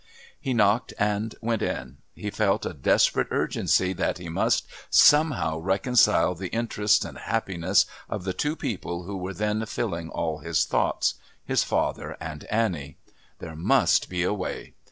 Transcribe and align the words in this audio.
He 0.39 0.55
knocked 0.55 0.95
and 0.97 1.35
went 1.41 1.61
in. 1.61 1.97
He 2.15 2.31
felt 2.31 2.65
a 2.65 2.73
desperate 2.73 3.27
urgency 3.29 3.93
that 3.93 4.17
he 4.17 4.29
must 4.29 4.65
somehow 4.89 5.59
reconcile 5.59 6.33
the 6.33 6.47
interests 6.47 7.05
and 7.05 7.19
happiness 7.19 7.85
of 8.09 8.23
the 8.23 8.33
two 8.33 8.55
people 8.55 9.03
who 9.03 9.15
were 9.17 9.35
then 9.35 9.63
filling 9.67 10.09
all 10.09 10.39
his 10.39 10.65
thoughts 10.65 11.13
his 11.45 11.63
father 11.63 12.17
and 12.19 12.45
Annie. 12.45 12.97
There 13.37 13.55
must 13.55 14.09
be 14.09 14.23
a 14.23 14.33
way. 14.33 14.73